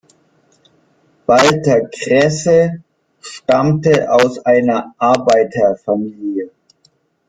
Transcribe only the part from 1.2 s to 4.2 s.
Walter Kresse stammte